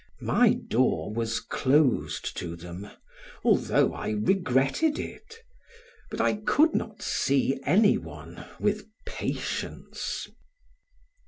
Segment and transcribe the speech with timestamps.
[0.23, 2.89] My door was closed to them,
[3.43, 5.37] although I regretted it;
[6.09, 10.27] but I could not see any one, with patience.